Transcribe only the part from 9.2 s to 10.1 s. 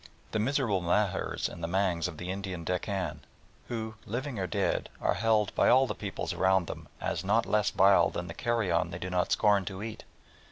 scorn to eat.